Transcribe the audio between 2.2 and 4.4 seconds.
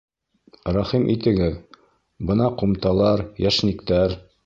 бына ҡумталар, йәшниктәр